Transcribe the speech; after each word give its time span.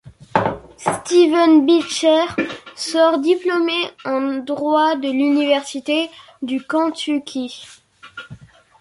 Steven 0.77 1.67
Beshear 1.67 2.35
sort 2.75 3.19
diplômé 3.19 3.83
en 4.03 4.39
droit 4.43 4.95
de 4.95 5.03
l'université 5.07 6.09
du 6.41 6.65
Kentucky. 6.65 7.63